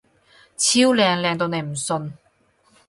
[0.57, 1.21] 超靚！
[1.21, 2.13] 靚到你唔信！